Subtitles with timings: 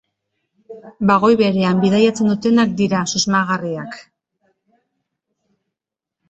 [1.09, 3.99] Bagoi berean bidaiatzen dutenak dira susmagarriak.